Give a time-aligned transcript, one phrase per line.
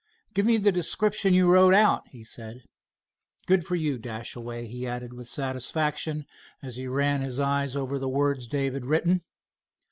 [0.33, 2.63] "Give me the description you wrote out," he said.
[3.45, 6.25] "Good for you, Dashaway," he added with satisfaction,
[6.59, 9.23] as he ran his eye over the words Dave had written.